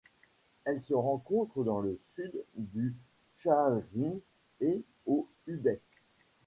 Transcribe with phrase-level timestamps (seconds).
[0.65, 2.95] Elle se rencontre dans le sud du
[3.37, 4.09] Shaanxi
[4.59, 5.79] et au Hubei.